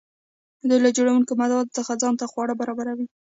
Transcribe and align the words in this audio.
دوی 0.67 0.79
له 0.85 0.89
جوړونکي 0.97 1.33
موادو 1.41 1.73
څخه 1.77 1.99
ځان 2.01 2.13
ته 2.19 2.25
خواړه 2.31 2.53
برابروي. 2.61 3.05